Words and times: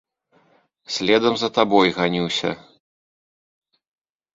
Следам 0.95 1.35
за 1.43 1.49
табой 1.59 1.95
ганюся. 2.01 2.51